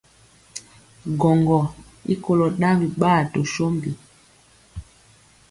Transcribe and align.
Gwɔŋgɔ 1.19 1.59
i 2.13 2.15
kolo 2.23 2.45
ɗaŋ 2.59 2.75
biɓaa 2.89 3.21
to 3.31 3.39
sombi. 3.53 3.91